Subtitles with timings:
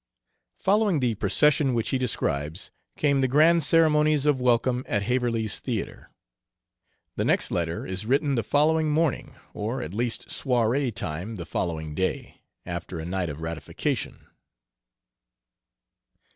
[0.61, 6.09] Following the procession, which he describes, came the grand ceremonies of welcome at Haverley's Theatre.
[7.17, 11.93] The next letter is written the following morning, or at least soiree time the following
[11.93, 14.25] day, after a night of ratification.